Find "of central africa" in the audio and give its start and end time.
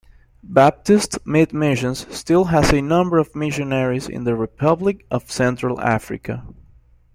5.11-6.43